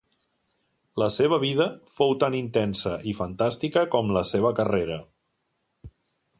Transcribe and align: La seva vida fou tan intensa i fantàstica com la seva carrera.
La 1.01 1.09
seva 1.15 1.37
vida 1.43 1.67
fou 1.97 2.15
tan 2.23 2.37
intensa 2.39 2.95
i 3.13 3.15
fantàstica 3.21 3.87
com 3.97 4.11
la 4.19 4.27
seva 4.33 4.55
carrera. 4.63 5.01